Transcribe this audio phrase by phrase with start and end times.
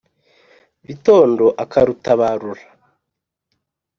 [0.85, 2.63] bitondo akarutabarura.